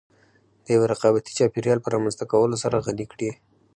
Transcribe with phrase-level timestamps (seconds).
[0.63, 3.31] د يوه رقابتي چاپېريال په رامنځته کولو سره غني کړې.